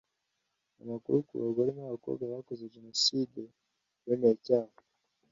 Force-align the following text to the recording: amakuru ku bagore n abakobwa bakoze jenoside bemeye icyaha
amakuru 0.83 1.17
ku 1.27 1.33
bagore 1.43 1.69
n 1.73 1.79
abakobwa 1.87 2.23
bakoze 2.33 2.63
jenoside 2.75 3.41
bemeye 4.05 4.33
icyaha 4.37 4.77